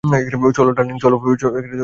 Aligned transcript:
চলো, 0.53 0.71
ডার্লিং। 0.71 0.97